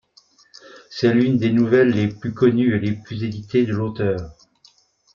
C'est 0.89 1.13
l'une 1.13 1.37
des 1.37 1.51
nouvelles 1.51 1.91
les 1.91 2.07
plus 2.07 2.33
connues 2.33 2.75
et 2.75 2.79
les 2.79 2.93
plus 2.93 3.23
éditées 3.23 3.67
de 3.67 3.73
l’auteur. 3.75 4.33